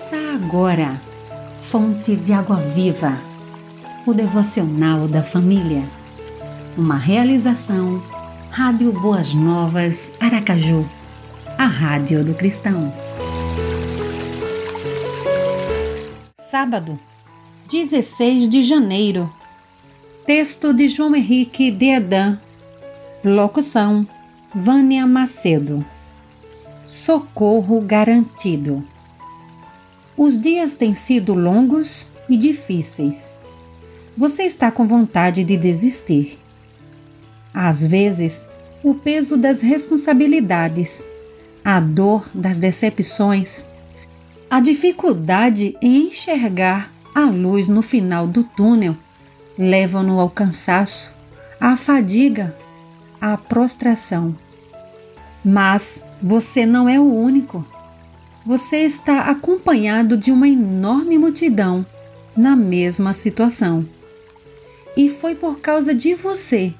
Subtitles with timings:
[0.00, 0.98] Ouça agora,
[1.60, 3.18] Fonte de Água Viva,
[4.06, 5.84] o devocional da família.
[6.74, 8.02] Uma realização,
[8.50, 10.88] Rádio Boas Novas, Aracaju,
[11.58, 12.90] a Rádio do Cristão.
[16.32, 16.98] Sábado,
[17.70, 19.30] 16 de janeiro.
[20.24, 22.40] Texto de João Henrique de Edan.
[23.22, 24.08] Locução:
[24.54, 25.84] Vânia Macedo.
[26.86, 28.82] Socorro garantido.
[30.16, 33.32] Os dias têm sido longos e difíceis.
[34.16, 36.38] Você está com vontade de desistir.
[37.54, 38.44] Às vezes,
[38.82, 41.04] o peso das responsabilidades,
[41.64, 43.64] a dor das decepções,
[44.50, 48.96] a dificuldade em enxergar a luz no final do túnel
[49.56, 51.12] levam-no ao cansaço,
[51.60, 52.56] à fadiga,
[53.20, 54.34] à prostração.
[55.44, 57.64] Mas você não é o único.
[58.44, 61.84] Você está acompanhado de uma enorme multidão
[62.36, 63.86] na mesma situação.
[64.96, 66.72] E foi por causa de você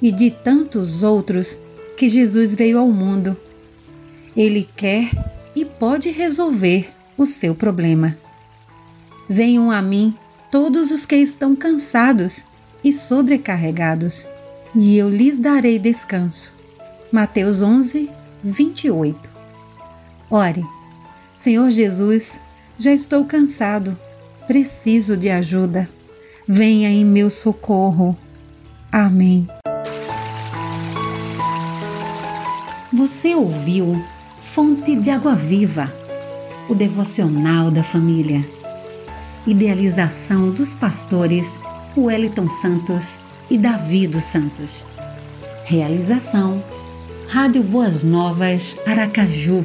[0.00, 1.58] e de tantos outros
[1.96, 3.36] que Jesus veio ao mundo.
[4.36, 5.10] Ele quer
[5.54, 8.16] e pode resolver o seu problema.
[9.28, 10.14] Venham a mim
[10.50, 12.44] todos os que estão cansados
[12.82, 14.26] e sobrecarregados,
[14.74, 16.52] e eu lhes darei descanso.
[17.12, 18.08] Mateus 11,
[18.42, 19.28] 28.
[20.30, 20.64] Ore,
[21.40, 22.38] Senhor Jesus,
[22.78, 23.96] já estou cansado,
[24.46, 25.88] preciso de ajuda.
[26.46, 28.14] Venha em meu socorro.
[28.92, 29.48] Amém.
[32.92, 34.04] Você ouviu
[34.38, 35.90] Fonte de Água Viva,
[36.68, 38.46] o devocional da família.
[39.46, 41.58] Idealização dos pastores
[41.96, 43.18] Wellington Santos
[43.48, 44.84] e Davi dos Santos.
[45.64, 46.62] Realização
[47.28, 49.64] Rádio Boas Novas Aracaju,